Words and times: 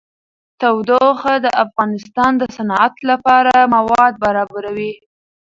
تودوخه 0.59 1.33
د 1.45 1.47
افغانستان 1.63 2.31
د 2.37 2.43
صنعت 2.55 2.95
لپاره 3.09 3.53
مواد 3.75 4.13
برابروي. 4.23 4.93